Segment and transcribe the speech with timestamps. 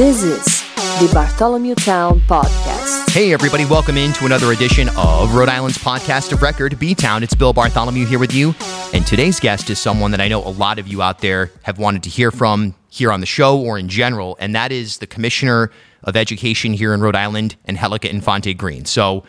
[0.00, 0.62] This is
[0.98, 3.10] the Bartholomew Town Podcast.
[3.10, 7.22] Hey, everybody, welcome into another edition of Rhode Island's podcast of record, B Town.
[7.22, 8.54] It's Bill Bartholomew here with you.
[8.94, 11.78] And today's guest is someone that I know a lot of you out there have
[11.78, 15.06] wanted to hear from here on the show or in general, and that is the
[15.06, 15.70] Commissioner
[16.02, 18.86] of Education here in Rhode Island, Angelica Infante Green.
[18.86, 19.24] So,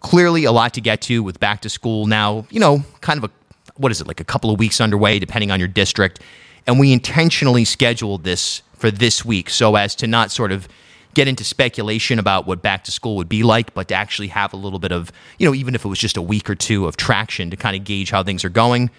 [0.00, 3.30] clearly a lot to get to with back to school now, you know, kind of
[3.30, 3.32] a,
[3.76, 6.22] what is it, like a couple of weeks underway, depending on your district.
[6.68, 10.68] And we intentionally scheduled this for this week so as to not sort of
[11.14, 14.52] get into speculation about what back to school would be like, but to actually have
[14.52, 16.86] a little bit of, you know, even if it was just a week or two
[16.86, 18.90] of traction to kind of gauge how things are going.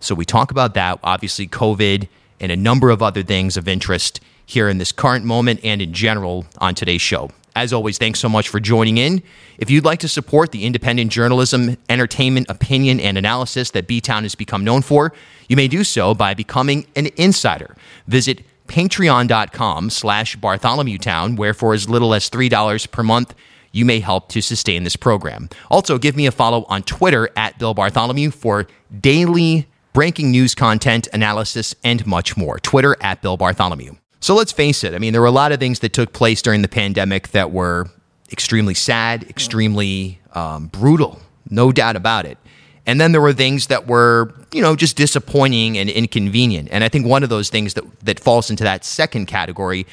[0.00, 2.08] So we talk about that, obviously, COVID
[2.40, 5.92] and a number of other things of interest here in this current moment and in
[5.92, 7.30] general on today's show.
[7.54, 9.22] As always, thanks so much for joining in.
[9.58, 14.22] If you'd like to support the independent journalism, entertainment, opinion, and analysis that B Town
[14.22, 15.12] has become known for,
[15.48, 17.76] you may do so by becoming an insider.
[18.06, 23.34] Visit patreon.com slash bartholomewtown, where for as little as $3 per month,
[23.70, 25.48] you may help to sustain this program.
[25.70, 28.66] Also, give me a follow on Twitter at Bill Bartholomew for
[28.98, 32.58] daily breaking news content, analysis, and much more.
[32.58, 33.96] Twitter at Bill Bartholomew.
[34.22, 36.42] So let's face it, I mean, there were a lot of things that took place
[36.42, 37.90] during the pandemic that were
[38.30, 41.20] extremely sad, extremely um, brutal,
[41.50, 42.38] no doubt about it.
[42.86, 46.68] And then there were things that were, you know, just disappointing and inconvenient.
[46.70, 49.88] And I think one of those things that, that falls into that second category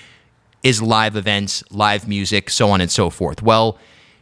[0.62, 3.42] is live events, live music, so on and so forth.
[3.42, 3.80] Well,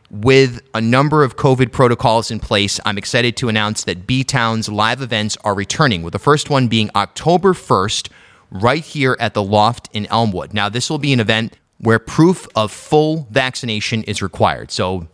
[0.09, 4.69] with a number of COVID protocols in place, I'm excited to announce that B Town's
[4.69, 8.09] live events are returning, with the first one being October 1st
[8.52, 10.53] right here at the Loft in Elmwood.
[10.53, 14.72] Now, this will be an event where proof of full vaccination is required.
[14.72, 15.08] So,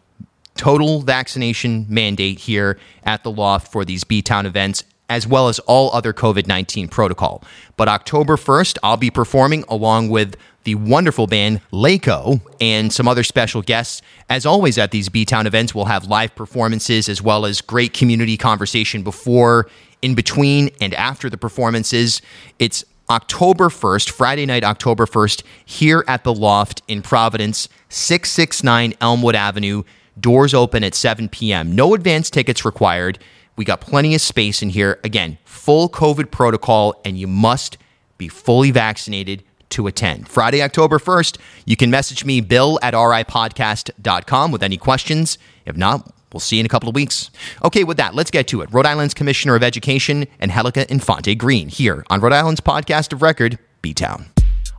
[0.55, 4.83] total vaccination mandate here at the Loft for these B Town events.
[5.09, 7.43] As well as all other COVID 19 protocol.
[7.75, 13.23] But October 1st, I'll be performing along with the wonderful band Laco and some other
[13.23, 14.01] special guests.
[14.29, 17.93] As always, at these B Town events, we'll have live performances as well as great
[17.93, 19.67] community conversation before,
[20.01, 22.21] in between, and after the performances.
[22.57, 29.35] It's October 1st, Friday night, October 1st, here at the Loft in Providence, 669 Elmwood
[29.35, 29.83] Avenue.
[30.19, 31.75] Doors open at 7 p.m.
[31.75, 33.19] No advance tickets required.
[33.55, 34.99] We got plenty of space in here.
[35.03, 37.77] Again, full COVID protocol, and you must
[38.17, 40.29] be fully vaccinated to attend.
[40.29, 45.37] Friday, October 1st, you can message me, bill at ripodcast.com with any questions.
[45.65, 47.31] If not, we'll see you in a couple of weeks.
[47.63, 48.73] Okay, with that, let's get to it.
[48.73, 53.57] Rhode Island's Commissioner of Education, Angelica Infante Green, here on Rhode Island's podcast of record,
[53.81, 54.25] B Town.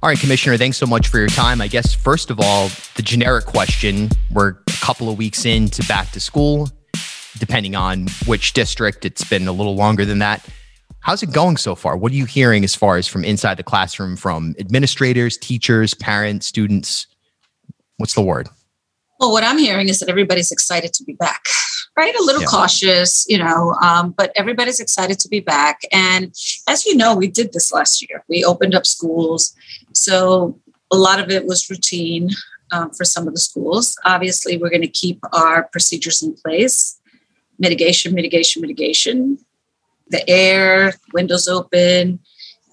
[0.03, 1.63] All right, Commissioner, thanks so much for your time.
[1.63, 6.11] I guess, first of all, the generic question we're a couple of weeks into back
[6.11, 6.69] to school.
[7.39, 10.47] Depending on which district, it's been a little longer than that.
[11.01, 11.97] How's it going so far?
[11.97, 16.47] What are you hearing as far as from inside the classroom from administrators, teachers, parents,
[16.47, 17.07] students?
[17.97, 18.49] What's the word?
[19.21, 21.45] Well, what I'm hearing is that everybody's excited to be back,
[21.97, 22.15] right?
[22.15, 22.49] A little yeah.
[22.49, 25.83] cautious, you know, um, but everybody's excited to be back.
[25.93, 26.35] And
[26.69, 28.25] as you know, we did this last year.
[28.29, 29.55] We opened up schools.
[29.93, 30.59] So
[30.91, 32.31] a lot of it was routine
[32.73, 33.97] um, for some of the schools.
[34.05, 37.01] Obviously, we're going to keep our procedures in place
[37.59, 39.39] mitigation, mitigation, mitigation,
[40.09, 42.19] the air, windows open.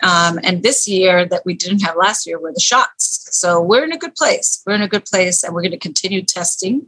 [0.04, 3.28] Um, and this year that we didn't have last year were the shots.
[3.32, 4.62] So we're in a good place.
[4.66, 6.88] We're in a good place, and we're going to continue testing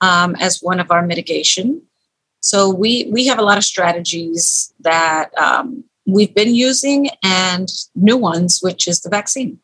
[0.00, 1.82] um, as one of our mitigation.
[2.40, 8.16] So we we have a lot of strategies that um, we've been using and new
[8.16, 9.60] ones, which is the vaccine.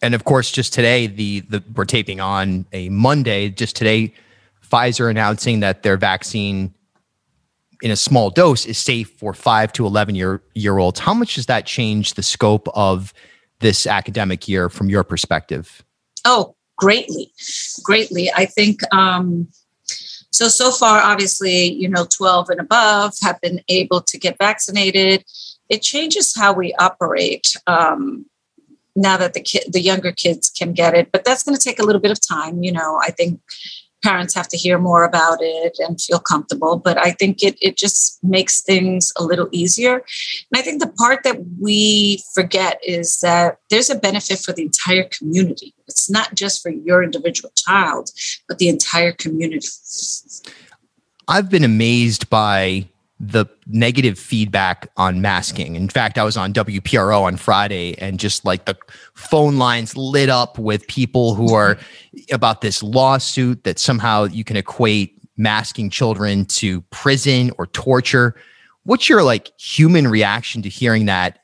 [0.00, 3.50] And of course, just today, the, the we're taping on a Monday.
[3.50, 4.14] Just today,
[4.68, 6.74] Pfizer announcing that their vaccine
[7.82, 11.00] in a small dose is safe for five to 11 year, year olds.
[11.00, 13.12] How much does that change the scope of
[13.58, 15.84] this academic year from your perspective?
[16.24, 17.32] Oh, greatly,
[17.82, 18.30] greatly.
[18.32, 19.48] I think um,
[20.30, 20.46] so.
[20.46, 25.24] So far, obviously, you know, 12 and above have been able to get vaccinated.
[25.68, 28.26] It changes how we operate um,
[28.94, 31.84] now that the the younger kids can get it, but that's going to take a
[31.84, 32.62] little bit of time.
[32.62, 33.40] You know, I think
[34.02, 37.76] parents have to hear more about it and feel comfortable but i think it, it
[37.76, 39.94] just makes things a little easier.
[39.94, 44.62] And i think the part that we forget is that there's a benefit for the
[44.62, 45.74] entire community.
[45.88, 48.10] It's not just for your individual child
[48.48, 49.68] but the entire community.
[51.28, 52.88] I've been amazed by
[53.24, 55.76] the negative feedback on masking.
[55.76, 58.76] In fact, I was on WPRO on Friday and just like the
[59.14, 61.78] phone lines lit up with people who are
[62.32, 68.34] about this lawsuit that somehow you can equate masking children to prison or torture.
[68.82, 71.38] What's your like human reaction to hearing that?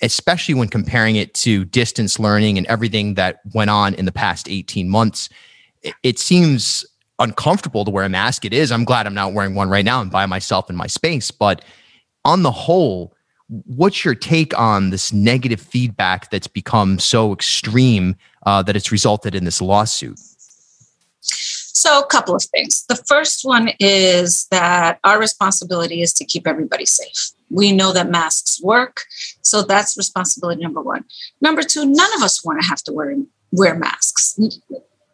[0.00, 4.48] especially when comparing it to distance learning and everything that went on in the past
[4.48, 5.28] 18 months.
[5.82, 6.86] It, it seems
[7.18, 8.44] uncomfortable to wear a mask.
[8.44, 8.70] It is.
[8.70, 11.30] I'm glad I'm not wearing one right now and by myself in my space.
[11.30, 11.64] But
[12.24, 13.14] on the whole,
[13.48, 18.16] what's your take on this negative feedback that's become so extreme
[18.46, 20.18] uh, that it's resulted in this lawsuit?
[21.20, 22.84] So, a couple of things.
[22.88, 27.30] The first one is that our responsibility is to keep everybody safe.
[27.50, 29.04] We know that masks work,
[29.42, 31.04] so that's responsibility number one.
[31.40, 33.14] Number two, none of us want to have to wear
[33.52, 34.38] wear masks.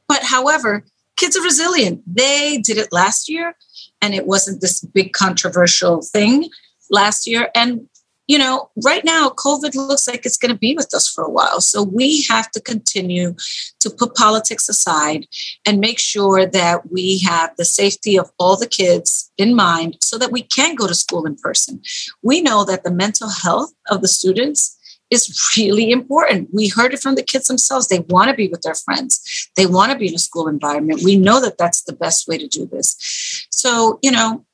[0.08, 0.84] But however,
[1.16, 2.02] kids are resilient.
[2.06, 3.56] They did it last year,
[4.00, 6.48] and it wasn't this big controversial thing
[6.90, 7.50] last year.
[7.54, 7.88] And
[8.26, 11.30] you know, right now, COVID looks like it's going to be with us for a
[11.30, 11.60] while.
[11.60, 13.34] So we have to continue
[13.80, 15.26] to put politics aside
[15.66, 20.16] and make sure that we have the safety of all the kids in mind so
[20.16, 21.82] that we can go to school in person.
[22.22, 24.78] We know that the mental health of the students
[25.10, 26.48] is really important.
[26.52, 27.88] We heard it from the kids themselves.
[27.88, 31.02] They want to be with their friends, they want to be in a school environment.
[31.04, 33.46] We know that that's the best way to do this.
[33.50, 34.44] So, you know,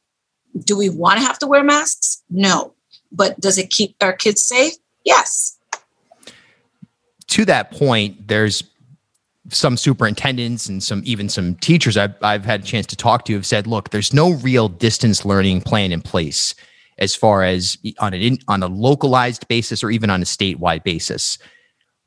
[0.64, 2.22] do we want to have to wear masks?
[2.28, 2.74] No
[3.12, 4.74] but does it keep our kids safe?
[5.04, 5.58] Yes.
[7.28, 8.64] To that point, there's
[9.48, 13.34] some superintendents and some even some teachers I've, I've had a chance to talk to
[13.34, 16.54] have said, look, there's no real distance learning plan in place
[17.00, 21.38] as far as on an on a localized basis or even on a statewide basis.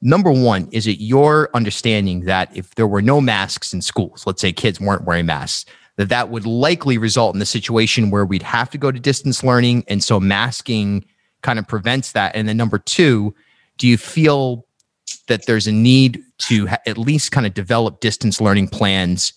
[0.02, 4.42] Number one, is it your understanding that if there were no masks in schools, let's
[4.42, 8.44] say kids weren't wearing masks, that that would likely result in the situation where we'd
[8.44, 9.86] have to go to distance learning.
[9.88, 11.06] And so masking
[11.42, 12.36] kind of prevents that.
[12.36, 13.34] And then number two,
[13.78, 14.66] do you feel
[15.28, 19.34] that there's a need to ha- at least kind of develop distance learning plans,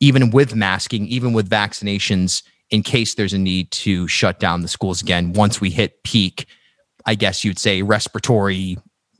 [0.00, 4.68] even with masking, even with vaccinations, in case there's a need to shut down the
[4.68, 6.46] schools again once we hit peak,
[7.04, 8.78] I guess you'd say respiratory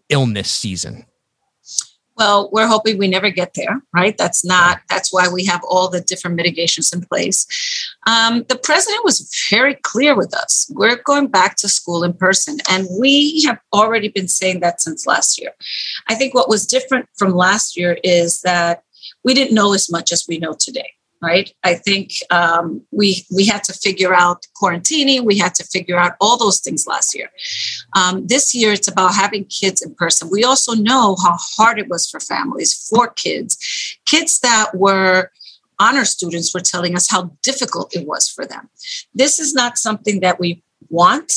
[0.08, 1.06] illness season?
[2.16, 4.16] Well, we're hoping we never get there, right?
[4.16, 7.46] That's not, that's why we have all the different mitigations in place.
[8.06, 10.70] Um, the president was very clear with us.
[10.74, 15.06] We're going back to school in person, and we have already been saying that since
[15.06, 15.50] last year.
[16.08, 18.82] I think what was different from last year is that
[19.22, 21.50] we didn't know as much as we know today right?
[21.64, 25.24] I think um, we we had to figure out quarantining.
[25.24, 27.30] We had to figure out all those things last year.
[27.94, 30.28] Um, this year, it's about having kids in person.
[30.30, 33.56] We also know how hard it was for families, for kids,
[34.04, 35.30] kids that were
[35.78, 38.68] honor students were telling us how difficult it was for them.
[39.14, 41.32] This is not something that we want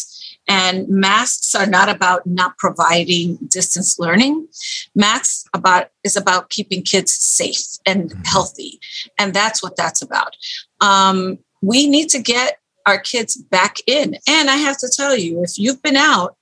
[0.50, 4.48] and masks are not about not providing distance learning.
[4.96, 8.24] Masks about is about keeping kids safe and mm-hmm.
[8.24, 8.80] healthy,
[9.18, 10.36] and that's what that's about.
[10.82, 14.18] Um, we need to get our kids back in.
[14.28, 16.36] And I have to tell you, if you've been out,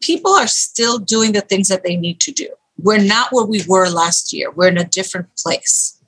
[0.00, 2.48] people are still doing the things that they need to do.
[2.78, 4.50] We're not where we were last year.
[4.50, 6.00] We're in a different place.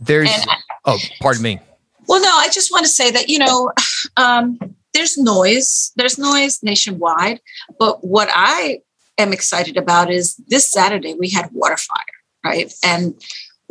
[0.00, 1.60] There's, I, oh, pardon me.
[2.08, 3.70] Well, no, I just want to say that, you know,
[4.16, 4.58] um,
[4.92, 7.40] there's noise, there's noise nationwide.
[7.78, 8.80] But what I
[9.16, 12.72] am excited about is this Saturday we had Waterfire, right?
[12.82, 13.14] And,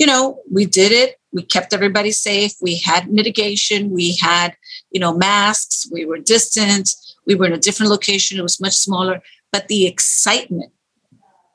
[0.01, 1.19] you know, we did it.
[1.31, 2.53] We kept everybody safe.
[2.59, 3.91] We had mitigation.
[3.91, 4.55] We had,
[4.89, 5.87] you know, masks.
[5.91, 6.89] We were distant.
[7.27, 8.39] We were in a different location.
[8.39, 9.21] It was much smaller.
[9.51, 10.71] But the excitement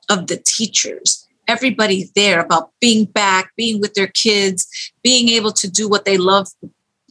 [0.09, 4.65] of the teachers, everybody there about being back, being with their kids,
[5.03, 6.47] being able to do what they love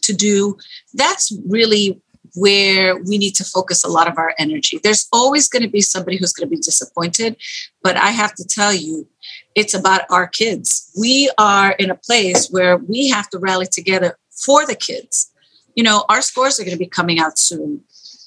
[0.04, 0.56] to do,
[0.94, 2.00] that's really
[2.34, 4.80] where we need to focus a lot of our energy.
[4.82, 7.36] There's always going to be somebody who's going to be disappointed,
[7.82, 9.06] but I have to tell you,
[9.54, 10.90] it's about our kids.
[10.98, 15.30] We are in a place where we have to rally together for the kids.
[15.74, 17.82] You know, our scores are going to be coming out soon,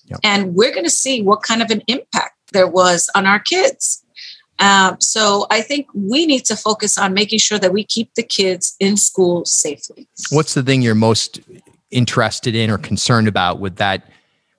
[0.06, 0.20] yep.
[0.24, 4.04] and we're going to see what kind of an impact there was on our kids.
[4.60, 8.24] Um, so I think we need to focus on making sure that we keep the
[8.24, 10.08] kids in school safely.
[10.32, 11.40] What's the thing you're most
[11.92, 14.04] interested in or concerned about with that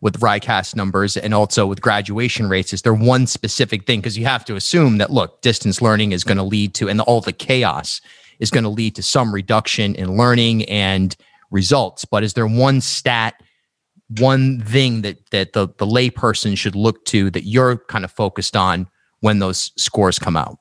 [0.00, 2.72] with RICAS numbers and also with graduation rates?
[2.72, 4.00] Is there one specific thing?
[4.00, 7.00] Because you have to assume that, look, distance learning is going to lead to, and
[7.00, 8.00] all the chaos
[8.38, 11.16] is going to lead to some reduction in learning and
[11.50, 12.04] results.
[12.04, 13.34] But is there one stat,
[14.18, 18.56] one thing that, that the, the layperson should look to that you're kind of focused
[18.56, 18.88] on
[19.20, 20.58] when those scores come out?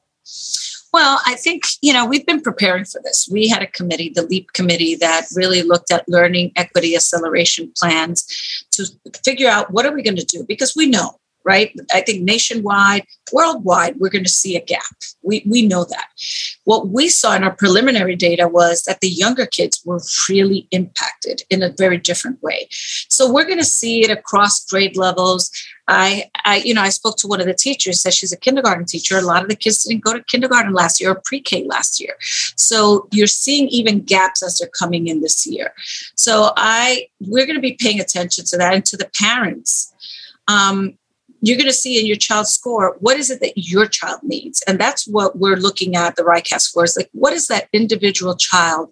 [0.92, 3.30] Well, I think, you know, we've been preparing for this.
[3.32, 8.26] We had a committee, the LEAP committee, that really looked at learning equity acceleration plans
[8.72, 8.86] to
[9.24, 10.44] figure out what are we going to do?
[10.48, 11.74] Because we know, right?
[11.94, 14.84] I think nationwide, worldwide, we're going to see a gap.
[15.24, 16.10] We, we know that.
[16.70, 21.42] what we saw in our preliminary data was that the younger kids were really impacted
[21.50, 22.68] in a very different way.
[23.10, 25.50] So we're going to see it across grade levels.
[25.88, 28.02] I, I, you know, I spoke to one of the teachers.
[28.02, 29.18] Said she's a kindergarten teacher.
[29.18, 32.14] A lot of the kids didn't go to kindergarten last year or pre-K last year.
[32.56, 35.74] So you're seeing even gaps as they're coming in this year.
[36.16, 39.92] So I, we're going to be paying attention to that and to the parents.
[40.48, 40.99] Um,
[41.42, 44.62] you're going to see in your child's score what is it that your child needs?
[44.68, 48.92] And that's what we're looking at the RICAS scores like what does that individual child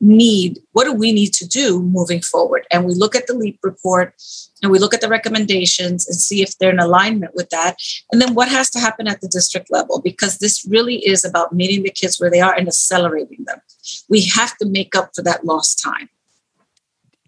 [0.00, 0.58] need?
[0.72, 2.66] What do we need to do moving forward?
[2.70, 4.14] And we look at the leap report
[4.62, 7.76] and we look at the recommendations and see if they're in alignment with that.
[8.12, 10.00] And then what has to happen at the district level?
[10.00, 13.60] Because this really is about meeting the kids where they are and accelerating them.
[14.08, 16.08] We have to make up for that lost time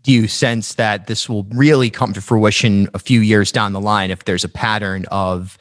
[0.09, 4.11] you sense that this will really come to fruition a few years down the line
[4.11, 5.59] if there's a pattern of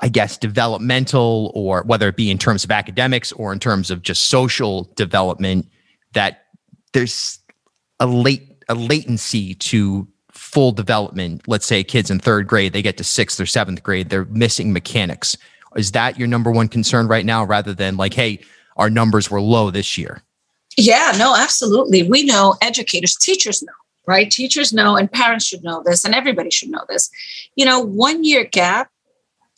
[0.00, 4.02] I guess developmental or whether it be in terms of academics or in terms of
[4.02, 5.68] just social development
[6.12, 6.44] that
[6.92, 7.40] there's
[7.98, 11.42] a late a latency to full development.
[11.48, 14.72] Let's say kids in third grade they get to sixth or seventh grade they're missing
[14.72, 15.36] mechanics.
[15.76, 18.40] Is that your number one concern right now rather than like hey
[18.76, 20.22] our numbers were low this year
[20.78, 22.04] yeah, no, absolutely.
[22.04, 23.72] We know educators, teachers know,
[24.06, 24.30] right?
[24.30, 27.10] Teachers know, and parents should know this, and everybody should know this.
[27.56, 28.88] You know, one year gap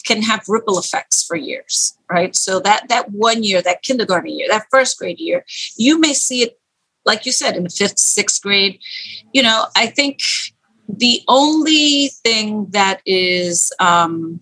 [0.07, 2.35] can have ripple effects for years, right?
[2.35, 5.45] So that that one year, that kindergarten year, that first grade year,
[5.77, 6.59] you may see it,
[7.05, 8.81] like you said, in the fifth, sixth grade.
[9.35, 10.21] You know, I think
[10.89, 14.41] the only thing that is um,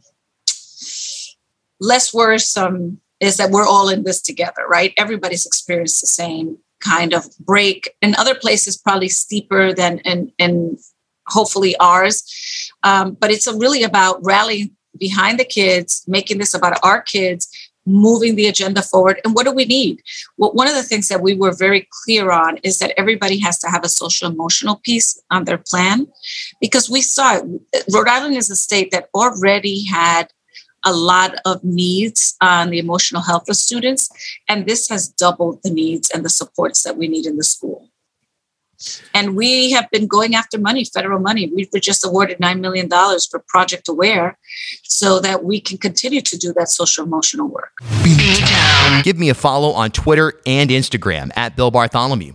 [1.80, 4.94] less worrisome is that we're all in this together, right?
[4.96, 7.90] Everybody's experienced the same kind of break.
[8.02, 10.78] In other places, probably steeper than and and
[11.26, 12.24] hopefully ours.
[12.82, 17.48] Um, but it's really about rallying behind the kids, making this about our kids,
[17.88, 19.20] moving the agenda forward.
[19.24, 20.02] And what do we need?
[20.36, 23.58] Well, one of the things that we were very clear on is that everybody has
[23.60, 26.06] to have a social emotional piece on their plan
[26.60, 27.44] because we saw it.
[27.92, 30.28] Rhode Island is a state that already had
[30.84, 34.08] a lot of needs on the emotional health of students.
[34.48, 37.88] And this has doubled the needs and the supports that we need in the school.
[39.12, 41.50] And we have been going after money, federal money.
[41.52, 44.38] We were just awarded $9 million for Project Aware
[44.84, 47.72] so that we can continue to do that social emotional work.
[49.02, 52.34] Give me a follow on Twitter and Instagram at Bill Bartholomew.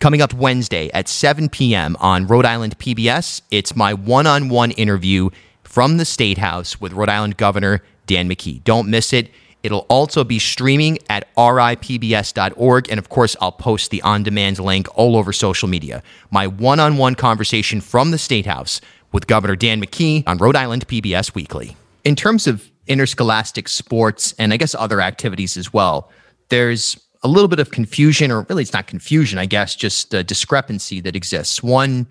[0.00, 1.96] Coming up Wednesday at 7 p.m.
[2.00, 5.28] on Rhode Island PBS, it's my one on one interview
[5.70, 8.62] from the State House with Rhode Island Governor Dan McKee.
[8.64, 9.30] Don't miss it.
[9.62, 12.88] It'll also be streaming at ripbs.org.
[12.90, 16.02] And of course, I'll post the on demand link all over social media.
[16.32, 18.80] My one on one conversation from the State House
[19.12, 21.76] with Governor Dan McKee on Rhode Island PBS Weekly.
[22.02, 26.10] In terms of interscholastic sports and I guess other activities as well,
[26.48, 30.24] there's a little bit of confusion, or really it's not confusion, I guess, just a
[30.24, 31.62] discrepancy that exists.
[31.62, 32.08] One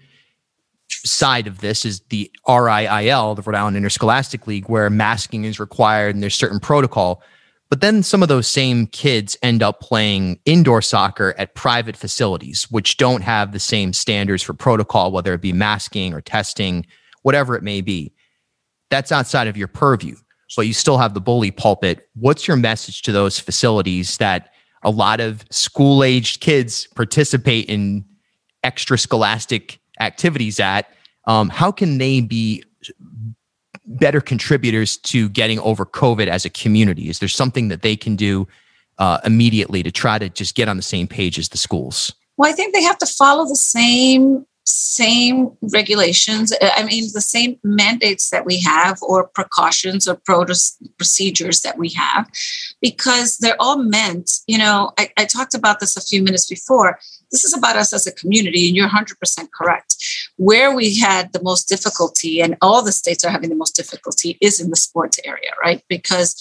[1.06, 6.16] side of this is the RIIL, the Rhode Island Interscholastic League, where masking is required
[6.16, 7.22] and there's certain protocol.
[7.70, 12.64] But then some of those same kids end up playing indoor soccer at private facilities,
[12.72, 16.86] which don't have the same standards for protocol, whether it be masking or testing,
[17.22, 18.12] whatever it may be.
[18.90, 20.16] That's outside of your purview,
[20.56, 22.10] but you still have the bully pulpit.
[22.16, 24.50] What's your message to those facilities that
[24.84, 28.04] a lot of school aged kids participate in
[28.64, 30.92] extra scholastic activities at,
[31.26, 32.64] um, how can they be
[33.86, 37.10] better contributors to getting over COVID as a community?
[37.10, 38.48] Is there something that they can do
[38.98, 42.14] uh, immediately to try to just get on the same page as the schools?
[42.38, 47.22] Well, I think they have to follow the same same regulations uh, i mean the
[47.22, 50.16] same mandates that we have or precautions or
[50.98, 52.30] procedures that we have
[52.80, 57.00] because they're all meant you know I, I talked about this a few minutes before
[57.32, 59.96] this is about us as a community, and you're 100% correct.
[60.38, 64.38] Where we had the most difficulty, and all the states are having the most difficulty,
[64.42, 65.84] is in the sports area, right?
[65.88, 66.36] Because,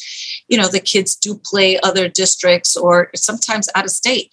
[0.49, 4.33] you know, the kids do play other districts or sometimes out of state.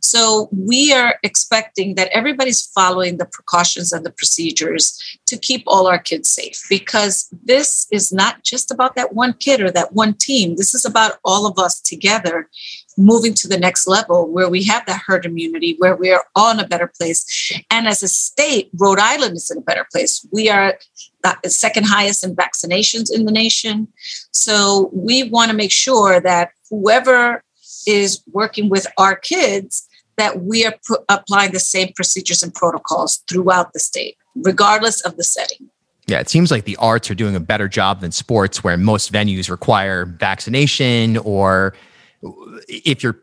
[0.00, 5.86] So we are expecting that everybody's following the precautions and the procedures to keep all
[5.86, 10.14] our kids safe because this is not just about that one kid or that one
[10.14, 10.56] team.
[10.56, 12.50] This is about all of us together
[12.96, 16.50] moving to the next level where we have that herd immunity, where we are all
[16.52, 17.52] in a better place.
[17.70, 20.26] And as a state, Rhode Island is in a better place.
[20.32, 20.78] We are
[21.42, 23.88] the second highest in vaccinations in the nation.
[24.32, 27.42] So we want to make sure that whoever
[27.86, 30.74] is working with our kids, that we are
[31.08, 35.68] applying the same procedures and protocols throughout the state, regardless of the setting.
[36.06, 39.10] Yeah, it seems like the arts are doing a better job than sports, where most
[39.10, 41.74] venues require vaccination or
[42.68, 43.20] if you're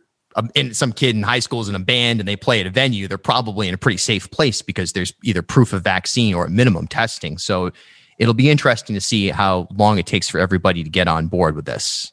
[0.56, 2.70] in some kid in high school is in a band and they play at a
[2.70, 6.48] venue, they're probably in a pretty safe place because there's either proof of vaccine or
[6.48, 7.38] minimum testing.
[7.38, 7.72] So
[8.18, 11.56] it'll be interesting to see how long it takes for everybody to get on board
[11.56, 12.12] with this.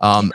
[0.00, 0.32] Um,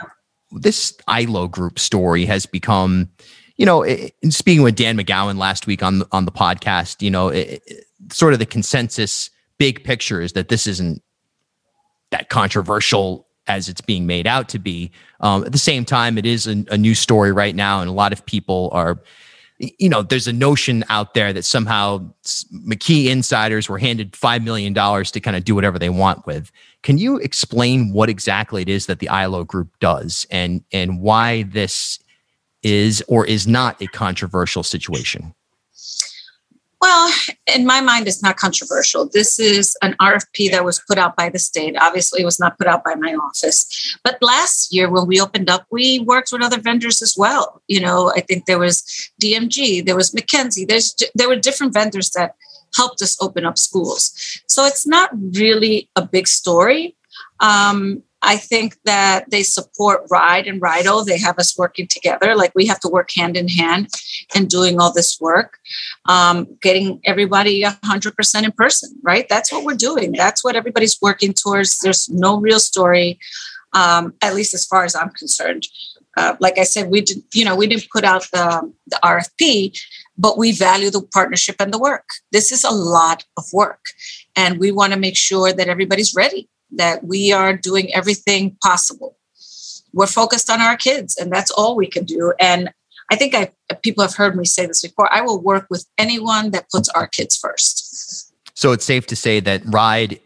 [0.52, 3.08] this ILO group story has become,
[3.56, 7.10] you know, in speaking with Dan McGowan last week on the, on the podcast, you
[7.10, 11.02] know, it, it, sort of the consensus big picture is that this isn't
[12.10, 14.90] that controversial as it's being made out to be.
[15.20, 17.92] Um, at the same time, it is a, a new story right now, and a
[17.92, 19.00] lot of people are
[19.58, 21.98] you know, there's a notion out there that somehow
[22.52, 26.50] McKee insiders were handed $5 million to kind of do whatever they want with.
[26.82, 31.44] Can you explain what exactly it is that the ILO group does and, and why
[31.44, 32.00] this
[32.62, 35.34] is or is not a controversial situation?
[36.84, 37.10] Well,
[37.46, 39.08] in my mind, it's not controversial.
[39.10, 41.74] This is an RFP that was put out by the state.
[41.80, 43.96] Obviously, it was not put out by my office.
[44.04, 47.62] But last year, when we opened up, we worked with other vendors as well.
[47.68, 48.82] You know, I think there was
[49.22, 50.68] DMG, there was McKinsey.
[50.68, 52.34] There's there were different vendors that
[52.76, 54.12] helped us open up schools.
[54.46, 56.96] So it's not really a big story.
[57.40, 61.04] Um, I think that they support Ride and RIDOH.
[61.04, 62.34] They have us working together.
[62.34, 63.88] Like we have to work hand in hand
[64.34, 65.58] in doing all this work,
[66.06, 69.26] um, getting everybody 100% in person, right?
[69.28, 70.12] That's what we're doing.
[70.12, 71.78] That's what everybody's working towards.
[71.78, 73.18] There's no real story,
[73.74, 75.68] um, at least as far as I'm concerned.
[76.16, 79.78] Uh, like I said, we did, you know, we didn't put out the, the RFP,
[80.16, 82.08] but we value the partnership and the work.
[82.32, 83.84] This is a lot of work,
[84.34, 89.16] and we want to make sure that everybody's ready that we are doing everything possible.
[89.92, 92.32] We're focused on our kids, and that's all we can do.
[92.40, 92.70] And
[93.10, 93.50] I think I,
[93.82, 95.12] people have heard me say this before.
[95.12, 98.32] I will work with anyone that puts our kids first.
[98.54, 100.20] So it's safe to say that Ride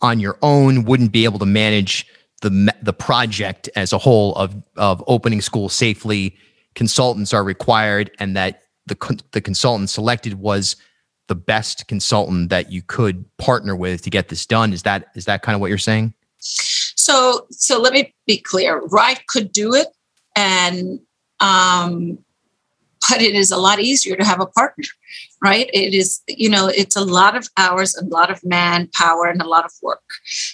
[0.00, 2.06] on your own wouldn't be able to manage
[2.42, 6.36] the the project as a whole of of opening school safely.
[6.74, 10.76] Consultants are required, and that the the consultant selected was
[11.26, 14.72] the best consultant that you could partner with to get this done.
[14.72, 16.14] Is that is that kind of what you're saying?
[16.38, 18.80] So so let me be clear.
[18.80, 19.88] Ride could do it,
[20.36, 21.00] and
[21.40, 22.18] um,
[23.08, 24.84] but it is a lot easier to have a partner
[25.42, 25.68] right?
[25.72, 29.48] It is you know it's a lot of hours a lot of manpower and a
[29.48, 30.02] lot of work.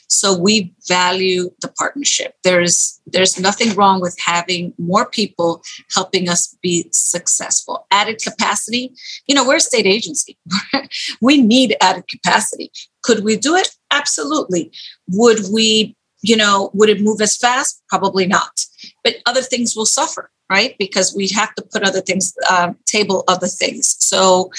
[0.09, 2.35] So we value the partnership.
[2.45, 5.63] There's there's nothing wrong with having more people
[5.95, 7.87] helping us be successful.
[7.91, 8.93] Added capacity
[9.27, 10.39] you know we're a state agency.
[11.21, 12.73] We need added capacity.
[13.03, 13.71] Could we do it?
[13.91, 14.73] Absolutely.
[15.09, 18.65] Would we you know would it move as fast probably not
[19.05, 20.75] but other things will suffer right?
[20.79, 23.97] Because we have to put other things, uh, table other things.
[24.05, 24.51] So,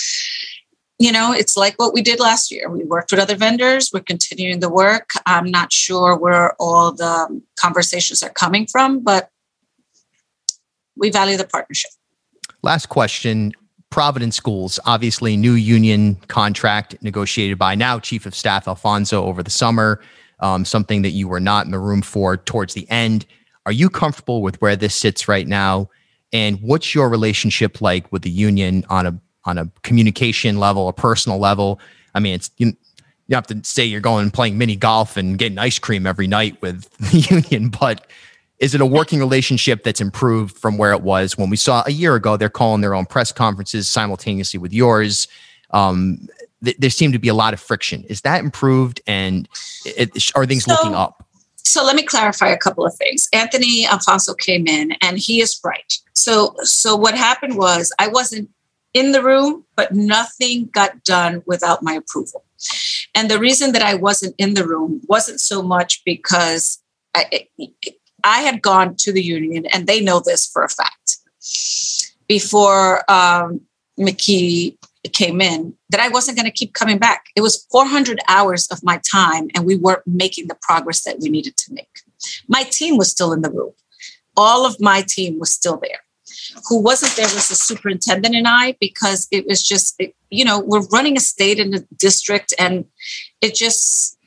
[0.98, 2.70] you know, it's like what we did last year.
[2.70, 3.92] We worked with other vendors.
[3.94, 5.12] We're continuing the work.
[5.26, 9.30] I'm not sure where all the conversations are coming from, but
[10.96, 11.92] we value the partnership.
[12.64, 13.52] Last question.
[13.90, 19.52] Providence Schools, obviously, new union contract negotiated by now Chief of Staff Alfonso over the
[19.52, 20.00] summer,
[20.42, 23.26] um, something that you were not in the room for towards the end.
[23.66, 25.90] Are you comfortable with where this sits right now?
[26.34, 30.94] And what's your relationship like with the union on a on a communication level, a
[30.94, 31.80] personal level?
[32.16, 32.74] I mean, it's you,
[33.28, 36.28] you have to say you're going and playing mini golf and getting ice cream every
[36.28, 38.08] night with the union, but
[38.60, 41.92] is it a working relationship that's improved from where it was when we saw a
[41.92, 42.38] year ago?
[42.38, 45.28] They're calling their own press conferences simultaneously with yours.
[45.72, 46.28] Um,
[46.64, 48.04] th- there seemed to be a lot of friction.
[48.06, 49.48] Is that improved, and
[49.86, 51.26] it, are things so, looking up?
[51.64, 53.28] so let me clarify a couple of things.
[53.34, 55.94] Anthony Alfonso came in and he is right.
[56.14, 58.50] So so what happened was I wasn't
[58.94, 62.44] in the room, but nothing got done without my approval.
[63.16, 66.82] And the reason that I wasn't in the room wasn't so much because
[67.16, 67.48] I,
[68.24, 71.18] I had gone to the union, and they know this for a fact.
[72.28, 73.62] Before um,
[74.00, 74.78] McKee
[75.10, 77.26] came in that I wasn't going to keep coming back.
[77.36, 81.30] It was 400 hours of my time, and we weren't making the progress that we
[81.30, 81.90] needed to make.
[82.48, 83.74] My team was still in the room.
[84.38, 86.02] All of my team was still there.
[86.70, 90.60] Who wasn't there was the superintendent and I, because it was just, it, you know,
[90.60, 92.86] we're running a state and a district, and
[93.42, 94.18] it just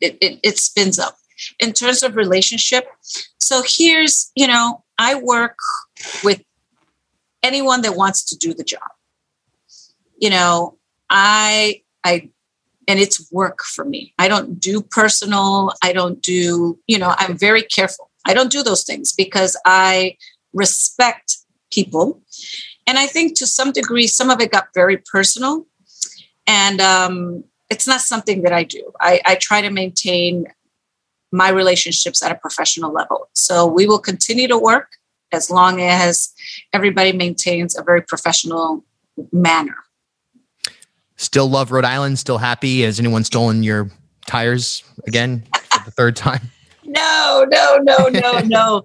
[0.00, 1.16] it, it, it spins up.
[1.58, 2.86] In terms of relationship,
[3.40, 5.56] so here's, you know, I work
[6.22, 6.42] with
[7.42, 8.93] anyone that wants to do the job
[10.24, 10.78] you know,
[11.10, 12.30] I, I,
[12.88, 14.14] and it's work for me.
[14.18, 15.74] I don't do personal.
[15.82, 18.10] I don't do, you know, I'm very careful.
[18.24, 20.16] I don't do those things because I
[20.54, 21.36] respect
[21.70, 22.22] people.
[22.86, 25.66] And I think to some degree, some of it got very personal.
[26.46, 28.92] And um, it's not something that I do.
[29.00, 30.46] I, I try to maintain
[31.32, 33.28] my relationships at a professional level.
[33.34, 34.88] So we will continue to work
[35.32, 36.32] as long as
[36.72, 38.86] everybody maintains a very professional
[39.30, 39.83] manner.
[41.16, 42.18] Still love Rhode Island.
[42.18, 42.82] Still happy.
[42.82, 43.90] Has anyone stolen your
[44.26, 46.40] tires again for the third time?
[46.86, 48.84] No, no, no, no, no.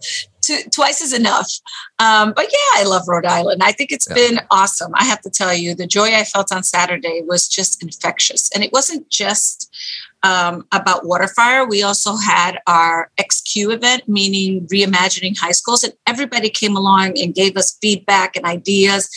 [0.72, 1.52] twice is enough.
[2.00, 3.62] Um, but yeah, I love Rhode Island.
[3.62, 4.16] I think it's yeah.
[4.16, 4.94] been awesome.
[4.96, 8.50] I have to tell you, the joy I felt on Saturday was just infectious.
[8.56, 9.70] And it wasn't just
[10.24, 11.70] um, about Waterfire.
[11.70, 17.34] We also had our XQ event, meaning reimagining high schools, and everybody came along and
[17.34, 19.10] gave us feedback and ideas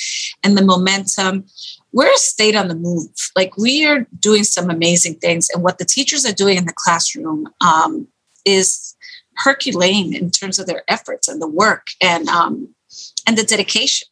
[0.42, 1.46] and the momentum.
[1.92, 3.08] We're a state on the move.
[3.36, 6.72] Like we are doing some amazing things, and what the teachers are doing in the
[6.74, 8.08] classroom um,
[8.44, 8.96] is
[9.36, 12.74] Herculean in terms of their efforts and the work and um,
[13.26, 14.08] and the dedication.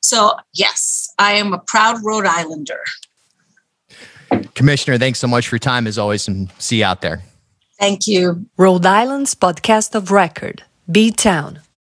[0.00, 2.82] So yes, I am a proud Rhode Islander.
[4.54, 7.22] Commissioner, thanks so much for your time as always, and see you out there.
[7.78, 8.46] Thank you.
[8.56, 11.60] Rhode Island's podcast of record, B Town.